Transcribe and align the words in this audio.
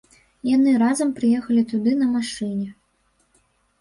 Яны 0.51 0.71
разам 0.83 1.11
прыехалі 1.21 1.61
туды 1.75 1.91
на 2.01 2.07
машыне. 2.17 2.67